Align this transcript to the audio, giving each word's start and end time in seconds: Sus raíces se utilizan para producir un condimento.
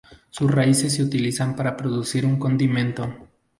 Sus 0.31 0.49
raíces 0.49 0.95
se 0.95 1.03
utilizan 1.03 1.55
para 1.55 1.77
producir 1.77 2.25
un 2.25 2.39
condimento. 2.39 3.27